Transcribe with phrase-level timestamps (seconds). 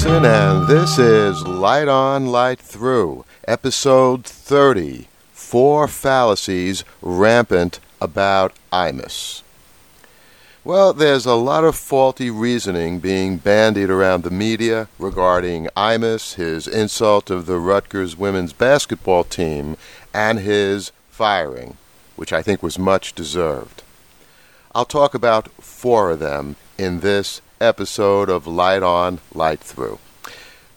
[0.00, 9.42] Levinson, and this is Light On, Light Through, episode 30 Four Fallacies Rampant About Imus.
[10.64, 16.66] Well, there's a lot of faulty reasoning being bandied around the media regarding Imus, his
[16.66, 19.76] insult of the Rutgers women's basketball team,
[20.14, 21.76] and his firing,
[22.16, 23.82] which I think was much deserved.
[24.74, 29.98] I'll talk about four of them in this episode of Light On, Light Through.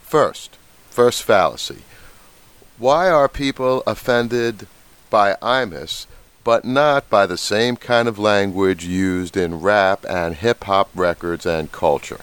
[0.01, 0.57] First,
[0.89, 1.83] first fallacy.
[2.77, 4.67] Why are people offended
[5.09, 6.07] by Imus
[6.43, 11.45] but not by the same kind of language used in rap and hip hop records
[11.45, 12.21] and culture?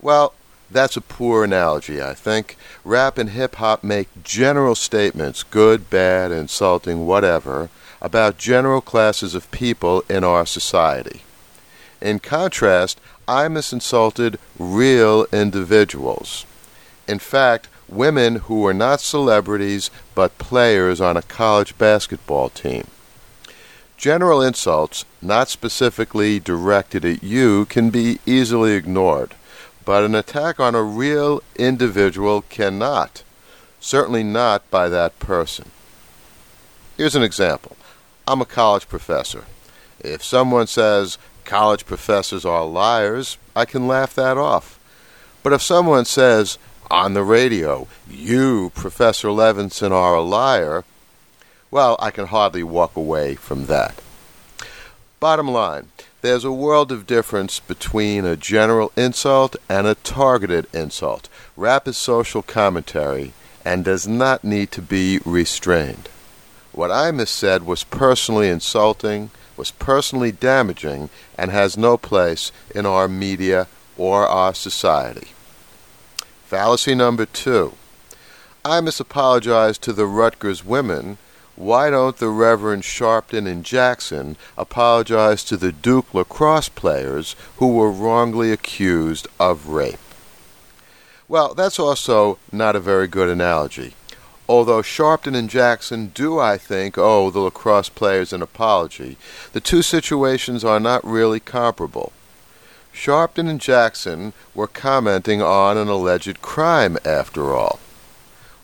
[0.00, 0.34] Well,
[0.70, 2.56] that's a poor analogy, I think.
[2.84, 7.70] Rap and hip hop make general statements, good, bad, insulting, whatever,
[8.02, 11.22] about general classes of people in our society.
[12.06, 16.46] In contrast, Imus insulted real individuals.
[17.08, 22.86] In fact, women who were not celebrities but players on a college basketball team.
[23.96, 29.34] General insults, not specifically directed at you, can be easily ignored,
[29.84, 33.24] but an attack on a real individual cannot.
[33.80, 35.72] Certainly not by that person.
[36.96, 37.76] Here's an example.
[38.28, 39.42] I'm a college professor.
[39.98, 44.78] If someone says college professors are liars, I can laugh that off.
[45.42, 46.58] But if someone says
[46.90, 50.84] on the radio, you, Professor Levinson, are a liar,
[51.70, 54.02] well, I can hardly walk away from that.
[55.20, 55.88] Bottom line,
[56.20, 61.28] there's a world of difference between a general insult and a targeted insult.
[61.56, 63.32] Rap is social commentary
[63.64, 66.08] and does not need to be restrained.
[66.72, 73.08] What Imus said was personally insulting, was personally damaging, and has no place in our
[73.08, 75.28] media or our society.
[76.44, 77.74] Fallacy number two.
[78.64, 81.18] Imus apologized to the Rutgers women.
[81.54, 87.90] Why don't the Reverend Sharpton and Jackson apologize to the Duke lacrosse players who were
[87.90, 89.98] wrongly accused of rape?
[91.28, 93.94] Well, that's also not a very good analogy.
[94.48, 99.16] Although Sharpton and Jackson do, I think, owe the lacrosse players an apology,
[99.52, 102.12] the two situations are not really comparable.
[102.94, 107.80] Sharpton and Jackson were commenting on an alleged crime, after all.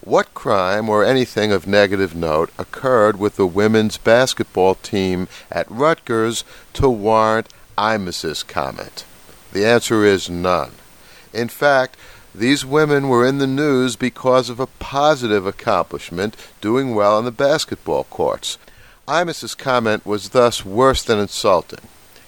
[0.01, 6.45] What crime or anything of negative note occurred with the women's basketball team at Rutgers
[6.75, 9.05] to warrant Imus's comment?
[9.53, 10.73] The answer is none.
[11.33, 11.97] In fact,
[12.35, 17.31] these women were in the news because of a positive accomplishment doing well on the
[17.31, 18.59] basketball courts.
[19.07, 21.81] Imus's comment was thus worse than insulting.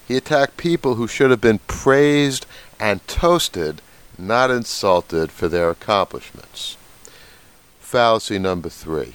[0.07, 2.45] He attacked people who should have been praised
[2.79, 3.81] and toasted,
[4.19, 6.77] not insulted for their accomplishments.
[7.81, 9.15] Fallacy number three.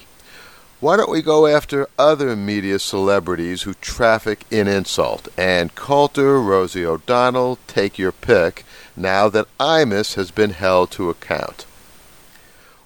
[0.80, 5.28] Why don't we go after other media celebrities who traffic in insult?
[5.36, 8.64] Ann Coulter, Rosie O'Donnell, take your pick,
[8.96, 11.66] now that Imus has been held to account.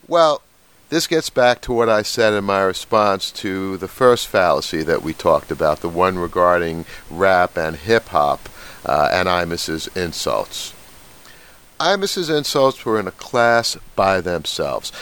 [0.06, 0.42] Well,
[0.90, 5.02] this gets back to what I said in my response to the first fallacy that
[5.02, 8.48] we talked about, the one regarding rap and hip hop
[8.84, 10.74] uh, and Imus's insults.
[11.80, 14.92] Imus's insults were in a class by themselves.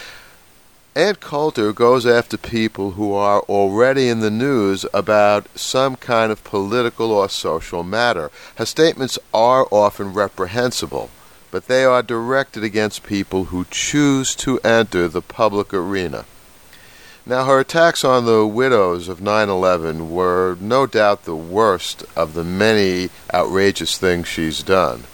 [0.94, 6.44] Ann Coulter goes after people who are already in the news about some kind of
[6.44, 8.30] political or social matter.
[8.56, 11.08] Her statements are often reprehensible
[11.52, 16.25] but they are directed against people who choose to enter the public arena.
[17.25, 22.32] Now, her attacks on the widows of 9 11 were no doubt the worst of
[22.34, 25.05] the many outrageous things she's done.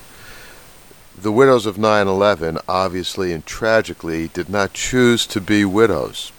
[1.20, 6.30] The widows of 9 11 obviously and tragically did not choose to be widows,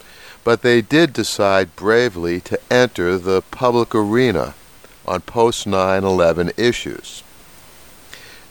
[0.46, 4.56] but they did decide bravely to enter the public arena
[5.06, 7.24] on post 9 11 issues.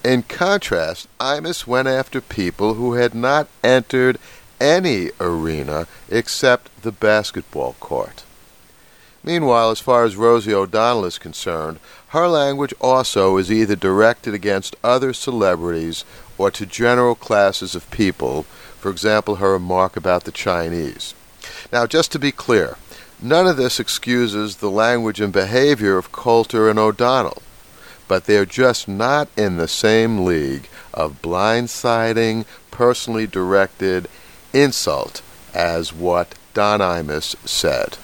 [0.05, 4.19] In contrast, Imus went after people who had not entered
[4.61, 8.25] any arena except the basketball court.
[9.23, 11.79] Meanwhile, as far as Rosie O'Donnell is concerned,
[12.09, 16.05] her language also is either directed against other celebrities
[16.39, 18.45] or to general classes of people,
[18.79, 21.15] for example, her remark about the Chinese.
[21.73, 22.77] Now, just to be clear,
[23.21, 27.43] none of this excuses the language and behavior of Coulter and O'Donnell
[28.09, 34.09] but they're just not in the same league of blindsiding, personally directed
[34.53, 35.23] insult
[35.55, 37.99] as what Don Imus said.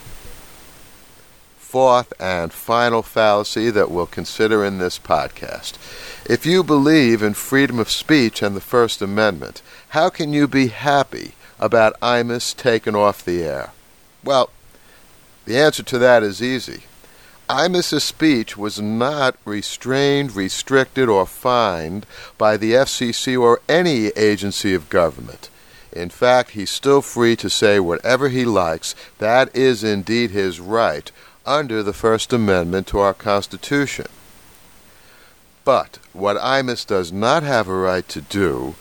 [1.75, 5.73] Fourth and final fallacy that we'll consider in this podcast.
[6.31, 10.69] If you believe in freedom of speech and the First Amendment, how can you be
[10.69, 13.73] happy about Imus taken off the air?
[14.23, 14.50] Well,
[15.47, 16.85] the answer to that is easy.
[17.49, 22.06] Imus's speech was not restrained, restricted, or fined
[22.38, 25.50] by the FCC or any agency of government.
[25.91, 28.94] In fact, he's still free to say whatever he likes.
[29.19, 31.11] That is indeed his right
[31.46, 34.06] under the First Amendment to our Constitution.
[35.64, 38.75] But what Imus does not have a right to do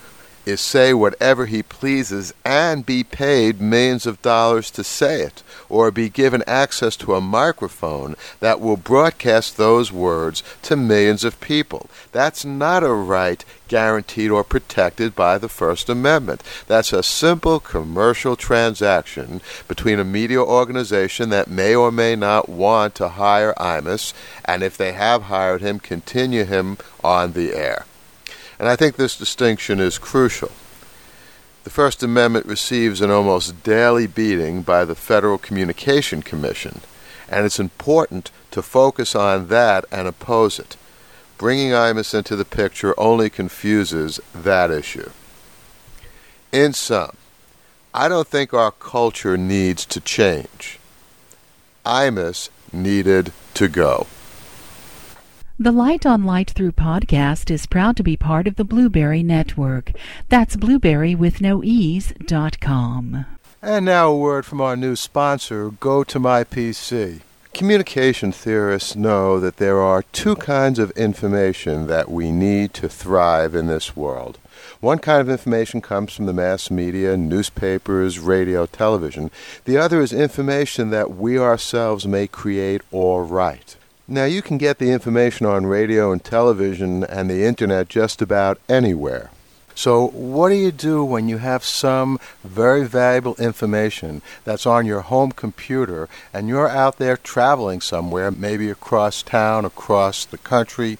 [0.46, 5.90] is say whatever he pleases and be paid millions of dollars to say it, or
[5.90, 11.88] be given access to a microphone that will broadcast those words to millions of people.
[12.12, 16.42] That's not a right guaranteed or protected by the First Amendment.
[16.66, 22.94] That's a simple commercial transaction between a media organization that may or may not want
[22.96, 24.12] to hire Imus,
[24.44, 27.86] and if they have hired him, continue him on the air.
[28.58, 30.52] And I think this distinction is crucial.
[31.64, 36.82] The First Amendment receives an almost daily beating by the Federal Communication Commission,
[37.28, 40.76] and it's important to focus on that and oppose it.
[41.38, 45.10] Bringing Imus into the picture only confuses that issue.
[46.52, 47.16] In sum,
[47.94, 50.78] I don't think our culture needs to change.
[51.84, 54.06] Imus needed to go.
[55.56, 59.92] The Light on Light Through podcast is proud to be part of the Blubrry Network.
[60.28, 63.24] That's blueberry with no ease dot com.
[63.62, 67.20] And now a word from our new sponsor, Go to My PC.
[67.52, 73.54] Communication theorists know that there are two kinds of information that we need to thrive
[73.54, 74.38] in this world.
[74.80, 79.30] One kind of information comes from the mass media, newspapers, radio, television.
[79.66, 83.76] The other is information that we ourselves may create or write.
[84.06, 88.58] Now, you can get the information on radio and television and the internet just about
[88.68, 89.30] anywhere.
[89.74, 95.00] So, what do you do when you have some very valuable information that's on your
[95.00, 100.98] home computer and you're out there traveling somewhere, maybe across town, across the country?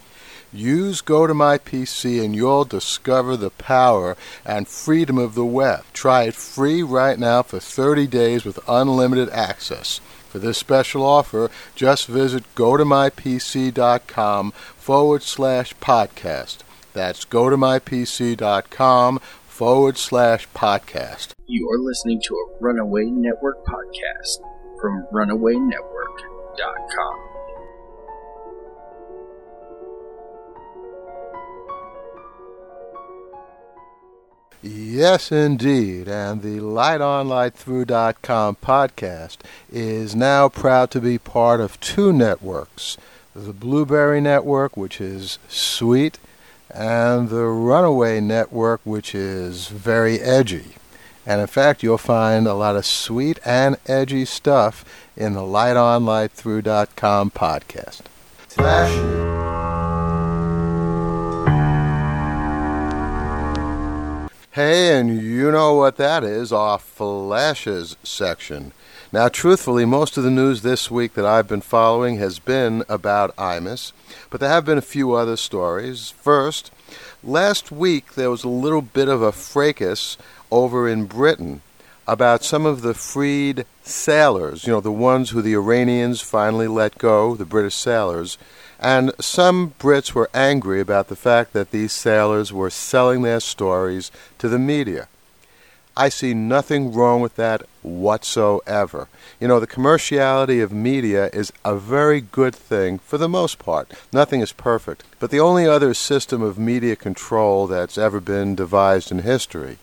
[0.50, 4.16] Use Go to My PC and you'll discover the power
[4.46, 5.84] and freedom of the web.
[5.92, 10.00] Try it free right now for 30 days with unlimited access.
[10.34, 16.56] For this special offer, just visit gotomypc.com forward slash podcast.
[16.92, 21.34] That's gotomypc.com forward slash podcast.
[21.46, 24.42] You are listening to a Runaway Network podcast
[24.80, 27.33] from runawaynetwork.com.
[34.66, 36.08] Yes, indeed.
[36.08, 39.36] And the LightOnLightThrough.com podcast
[39.70, 42.96] is now proud to be part of two networks
[43.34, 46.20] the Blubrry Network, which is sweet,
[46.70, 50.76] and the Runaway Network, which is very edgy.
[51.26, 54.84] And in fact, you'll find a lot of sweet and edgy stuff
[55.16, 58.02] in the LightOnLightThrough.com podcast.
[64.54, 68.70] Hey, and you know what that is our flashes section.
[69.10, 73.34] Now, truthfully, most of the news this week that I've been following has been about
[73.34, 73.90] Imus,
[74.30, 76.10] but there have been a few other stories.
[76.10, 76.70] First,
[77.24, 80.16] last week there was a little bit of a fracas
[80.52, 81.62] over in Britain
[82.06, 86.98] about some of the freed sailors, you know, the ones who the Iranians finally let
[86.98, 88.38] go, the British sailors.
[88.80, 94.10] And some Brits were angry about the fact that these sailors were selling their stories
[94.38, 95.08] to the media.
[95.96, 99.06] I see nothing wrong with that whatsoever.
[99.38, 103.92] You know, the commerciality of media is a very good thing for the most part.
[104.12, 105.04] Nothing is perfect.
[105.20, 109.78] But the only other system of media control that's ever been devised in history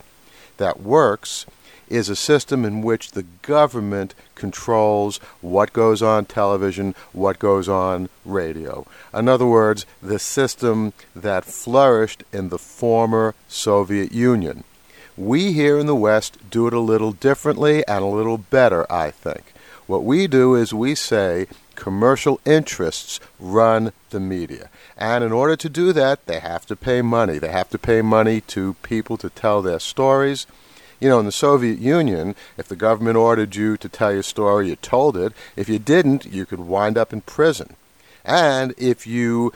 [0.57, 1.45] that works
[1.91, 8.09] is a system in which the government controls what goes on television, what goes on
[8.25, 8.87] radio.
[9.13, 14.63] In other words, the system that flourished in the former Soviet Union.
[15.17, 19.11] We here in the West do it a little differently and a little better, I
[19.11, 19.53] think.
[19.85, 24.69] What we do is we say commercial interests run the media.
[24.97, 27.39] And in order to do that, they have to pay money.
[27.39, 30.47] They have to pay money to people to tell their stories.
[31.01, 34.69] You know, in the Soviet Union, if the government ordered you to tell your story,
[34.69, 35.33] you told it.
[35.55, 37.75] If you didn't, you could wind up in prison.
[38.23, 39.51] And if you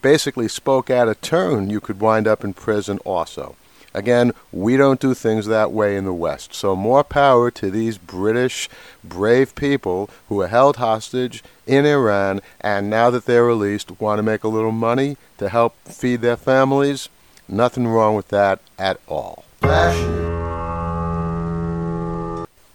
[0.00, 3.56] basically spoke out of turn, you could wind up in prison also.
[3.94, 6.54] Again, we don't do things that way in the West.
[6.54, 8.68] So more power to these British
[9.02, 14.22] brave people who are held hostage in Iran and now that they're released want to
[14.22, 17.08] make a little money to help feed their families.
[17.48, 19.44] Nothing wrong with that at all.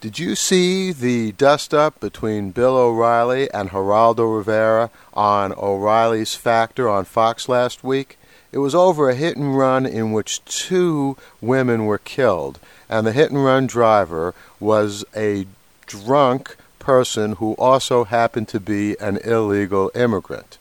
[0.02, 6.90] Did you see the dust up between Bill O'Reilly and Geraldo Rivera on O'Reilly's Factor
[6.90, 8.18] on Fox last week?
[8.52, 12.58] It was over a hit and run in which two women were killed,
[12.90, 15.46] and the hit and run driver was a
[15.86, 20.58] drunk person who also happened to be an illegal immigrant.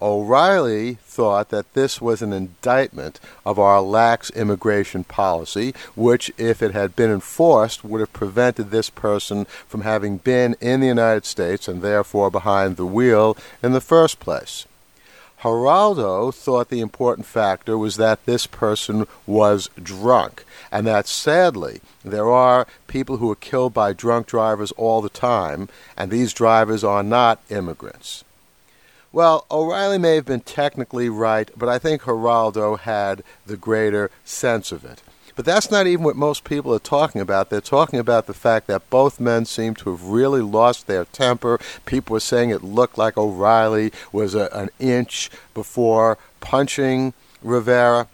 [0.00, 6.72] O'Reilly thought that this was an indictment of our lax immigration policy, which, if it
[6.72, 11.66] had been enforced, would have prevented this person from having been in the United States
[11.66, 14.66] and therefore behind the wheel in the first place.
[15.40, 22.30] Geraldo thought the important factor was that this person was drunk, and that sadly there
[22.30, 27.02] are people who are killed by drunk drivers all the time, and these drivers are
[27.02, 28.24] not immigrants.
[29.16, 34.72] Well, O'Reilly may have been technically right, but I think Geraldo had the greater sense
[34.72, 35.02] of it.
[35.34, 37.48] But that's not even what most people are talking about.
[37.48, 41.58] They're talking about the fact that both men seem to have really lost their temper.
[41.86, 48.08] People were saying it looked like O'Reilly was a, an inch before punching Rivera.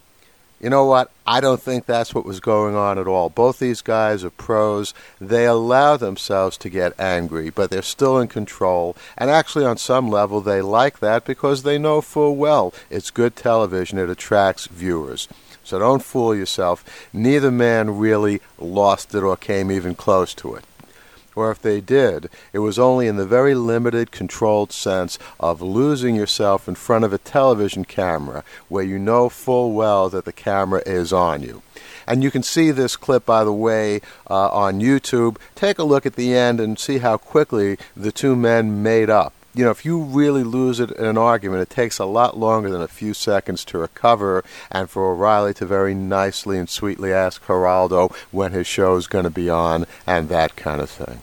[0.63, 1.11] You know what?
[1.27, 3.29] I don't think that's what was going on at all.
[3.29, 4.95] Both these guys are pros.
[5.21, 8.97] They allow themselves to get angry, but they're still in control.
[9.19, 13.35] And actually, on some level, they like that because they know full well it's good
[13.35, 13.99] television.
[13.99, 15.27] It attracts viewers.
[15.65, 17.09] So don't fool yourself.
[17.13, 20.65] Neither man really lost it or came even close to it.
[21.35, 26.15] Or if they did, it was only in the very limited, controlled sense of losing
[26.15, 30.83] yourself in front of a television camera where you know full well that the camera
[30.85, 31.63] is on you.
[32.07, 35.37] And you can see this clip, by the way, uh, on YouTube.
[35.55, 39.33] Take a look at the end and see how quickly the two men made up
[39.55, 42.71] you know, if you really lose it in an argument, it takes a lot longer
[42.71, 47.45] than a few seconds to recover, and for O'Reilly to very nicely and sweetly ask
[47.45, 51.23] Geraldo when his show's going to be on, and that kind of thing.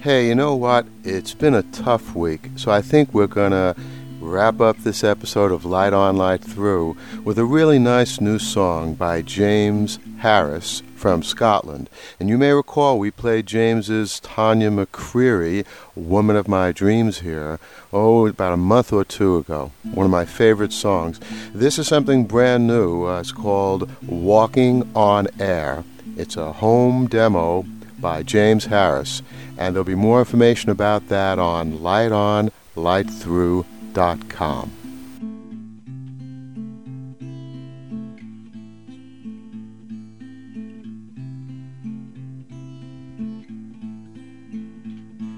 [0.00, 0.86] Hey, you know what?
[1.04, 3.76] It's been a tough week, so I think we're going to
[4.22, 8.94] wrap up this episode of Light On, Light Through with a really nice new song
[8.94, 11.90] by James Harris from Scotland.
[12.20, 17.58] And you may recall we played James's Tanya McCreary, Woman of My Dreams here,
[17.92, 19.72] oh, about a month or two ago.
[19.82, 21.18] One of my favorite songs.
[21.52, 23.06] This is something brand new.
[23.06, 25.82] Uh, it's called Walking on Air.
[26.16, 27.64] It's a home demo
[27.98, 29.20] by James Harris.
[29.58, 34.70] And there'll be more information about that on Light On, Light Through com.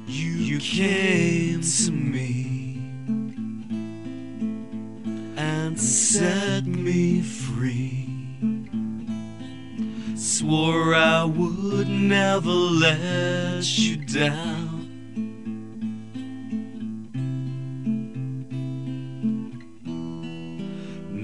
[0.06, 2.78] You came to me
[5.36, 8.08] and set me free.
[10.14, 14.73] Swore I would never let you down.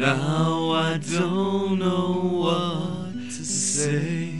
[0.00, 2.12] Now I don't know
[2.44, 4.30] what to say.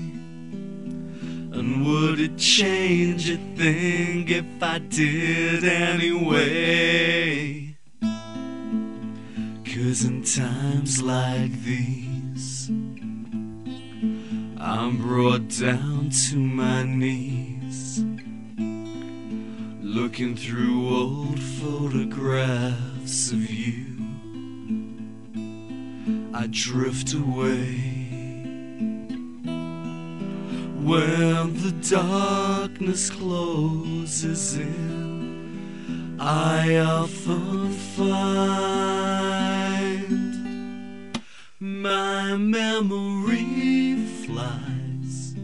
[1.53, 6.97] And would it change a thing if I did anyway?
[9.67, 12.71] Cause in times like these,
[14.59, 18.03] I'm brought down to my knees,
[19.83, 23.90] looking through old photographs of you.
[26.33, 27.91] I drift away.
[30.79, 38.71] When the darkness closes in, I often find
[41.59, 45.35] my memory flies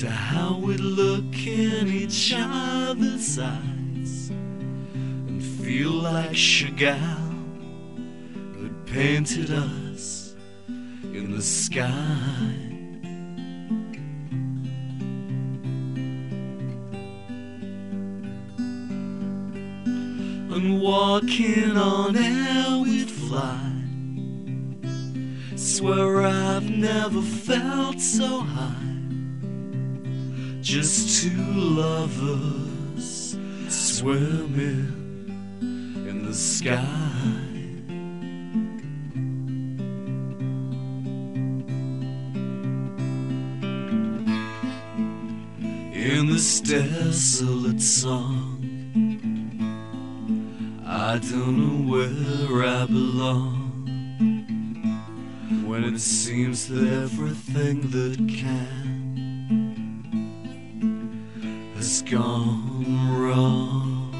[0.00, 7.30] to how we look in each other's eyes and feel like Chagall
[8.58, 9.83] that painted us
[11.14, 11.90] in the sky.
[20.52, 23.70] And walking on air we'd fly.
[25.54, 28.74] Swear I've never felt so high.
[30.60, 33.36] Just two lovers
[33.68, 34.90] swimming
[36.08, 37.03] in the sky.
[46.04, 48.60] In this desolate song.
[50.86, 53.62] I don't know where I belong
[55.66, 59.14] when it seems that everything that can
[61.76, 62.84] has gone
[63.18, 64.12] wrong.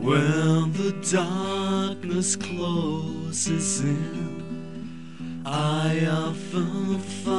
[0.00, 7.37] When the darkness closes in, I often find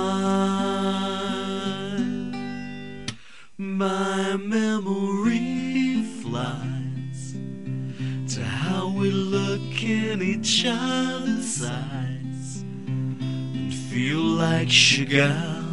[11.80, 15.64] eyes and feel like Chagall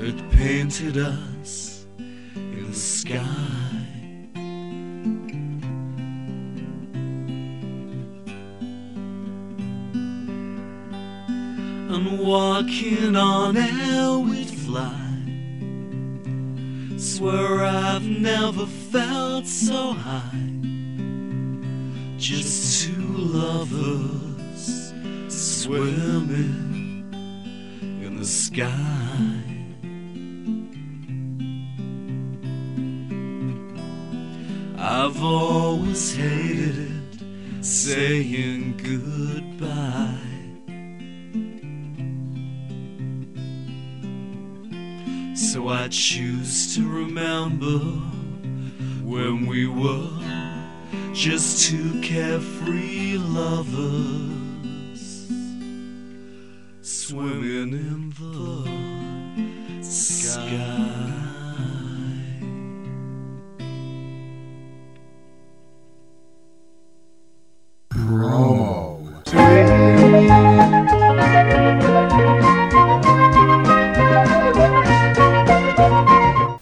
[0.00, 3.70] had painted us in the sky.
[11.92, 15.10] and walking on air we'd fly.
[16.96, 20.50] Swear I've never felt so high.
[22.16, 24.29] Just two lovers
[25.62, 27.12] swimming
[28.02, 28.64] in the sky.
[34.78, 40.16] I've always hated it, saying goodbye.
[45.36, 47.80] So I choose to remember
[49.04, 50.08] when we were
[51.12, 54.39] just two carefree lovers
[57.10, 60.46] swimming in the sky.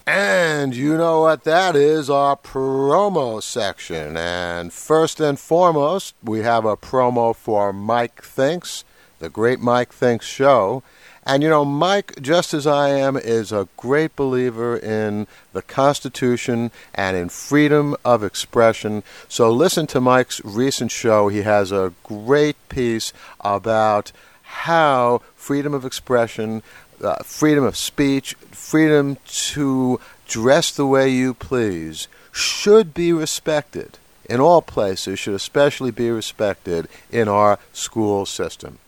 [0.06, 4.16] And you know what that is our promo section.
[4.16, 8.84] And first and foremost, we have a promo for Mike Thinks,
[9.18, 10.82] the Great Mike Thinks show.
[11.28, 16.70] And you know, Mike, just as I am, is a great believer in the Constitution
[16.94, 19.02] and in freedom of expression.
[19.28, 21.28] So listen to Mike's recent show.
[21.28, 24.10] He has a great piece about
[24.42, 26.62] how freedom of expression,
[27.04, 33.98] uh, freedom of speech, freedom to dress the way you please should be respected
[34.30, 38.78] in all places, should especially be respected in our school system.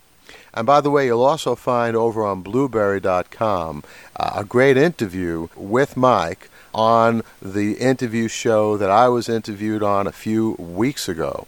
[0.53, 3.85] And by the way, you'll also find over on blubrry.com
[4.17, 10.07] uh, a great interview with Mike on the interview show that I was interviewed on
[10.07, 11.47] a few weeks ago,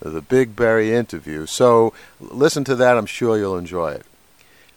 [0.00, 1.46] the Big Berry interview.
[1.46, 4.06] So listen to that, I'm sure you'll enjoy it.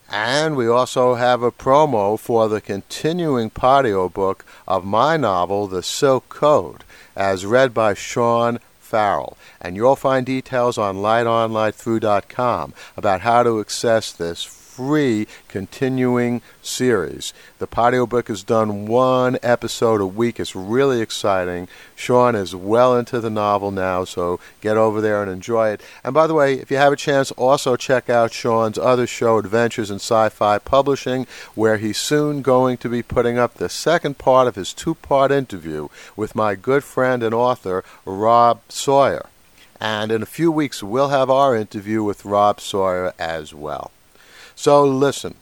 [0.09, 6.27] And we also have a promo for the continuing podiobook of my novel, The Silk
[6.27, 6.83] Code,
[7.15, 8.59] as read by Sean
[8.91, 9.37] Farrell.
[9.61, 17.33] And you'll find details on lightonlightthrough.com about how to access this free continuing series.
[17.59, 20.39] The podiobook has done one episode a week.
[20.39, 21.67] It's really exciting.
[21.95, 25.81] Sean is well into the novel now, so get over there and enjoy it.
[26.03, 29.37] And by the way, if you have a chance, also check out Sean's other show,
[29.37, 34.47] Adventures in Sci-Fi Publishing, where he's soon going to be putting up the second part
[34.47, 39.25] of his two-part interview with my good friend and author, Rob Sawyer.
[39.81, 43.91] And in a few weeks, we'll have our interview with Rob Sawyer as well.
[44.55, 45.35] So listen,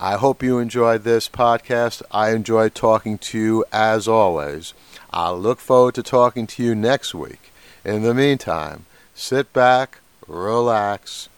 [0.00, 2.02] I hope you enjoyed this podcast.
[2.10, 4.74] I enjoyed talking to you as always.
[5.12, 7.52] I look forward to talking to you next week.
[7.84, 11.28] In the meantime, sit back, relax,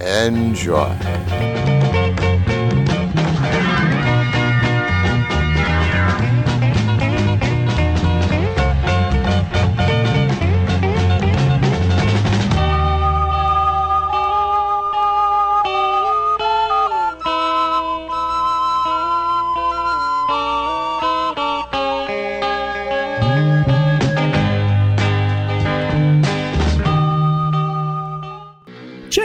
[0.00, 1.65] enjoy.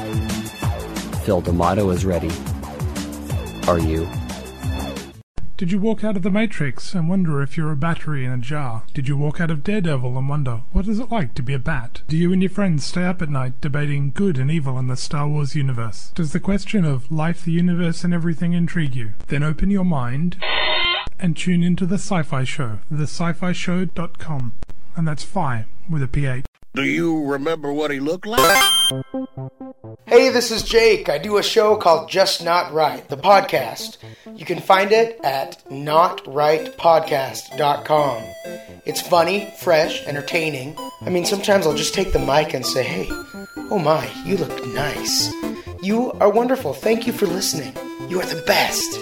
[1.25, 2.33] Phil D'Amato is ready.
[3.69, 4.09] Are you?
[5.57, 8.39] Did you walk out of the Matrix and wonder if you're a battery in a
[8.39, 8.83] jar?
[8.93, 11.61] Did you walk out of Daredevil and wonder what is it like to be a
[11.61, 12.03] bat?
[12.09, 14.97] Do you and your friends stay up at night debating good and evil in the
[14.97, 16.11] Star Wars universe?
[16.17, 19.13] Does the question of life, the universe, and everything intrigue you?
[19.29, 20.43] Then open your mind
[21.21, 24.55] and tune into the Sci-Phi Show, thesciphishow.com,
[24.97, 26.45] and that's Phi with a PH.
[26.75, 28.65] Do you remember what he looked like?
[30.13, 31.09] Hey, this is Jake.
[31.09, 33.97] I do a show called Just Not Right, the podcast.
[34.37, 38.23] You can find it at notrightpodcast.com.
[38.85, 40.77] It's funny, fresh, entertaining.
[41.01, 43.07] I mean, sometimes I'll just take the mic and say, hey,
[43.71, 45.33] oh my, you look nice.
[45.83, 46.75] You are wonderful.
[46.75, 47.75] Thank you for listening.
[48.11, 48.99] You are the best.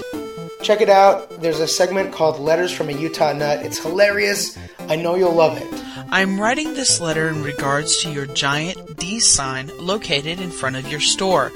[0.63, 1.43] Check it out.
[1.43, 3.67] There's a segment called Letters from a Utah Nut.
[3.67, 4.57] It's hilarious.
[4.89, 5.90] I know you'll love it.
[6.13, 10.89] I'm writing this letter in regards to your giant D sign located in front of
[10.89, 11.53] your store.